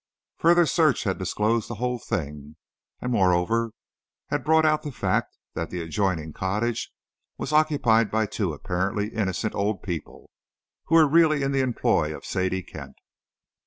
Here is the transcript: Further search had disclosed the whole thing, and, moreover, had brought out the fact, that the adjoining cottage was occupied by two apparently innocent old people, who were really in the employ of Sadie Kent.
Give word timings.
Further 0.39 0.65
search 0.65 1.03
had 1.03 1.19
disclosed 1.19 1.67
the 1.69 1.75
whole 1.75 1.99
thing, 1.99 2.55
and, 3.01 3.11
moreover, 3.11 3.69
had 4.29 4.43
brought 4.43 4.65
out 4.65 4.81
the 4.81 4.91
fact, 4.91 5.37
that 5.53 5.69
the 5.69 5.79
adjoining 5.79 6.33
cottage 6.33 6.91
was 7.37 7.53
occupied 7.53 8.09
by 8.09 8.25
two 8.25 8.51
apparently 8.51 9.09
innocent 9.09 9.53
old 9.53 9.83
people, 9.83 10.31
who 10.85 10.95
were 10.95 11.07
really 11.07 11.43
in 11.43 11.51
the 11.51 11.61
employ 11.61 12.15
of 12.17 12.25
Sadie 12.25 12.63
Kent. 12.63 12.95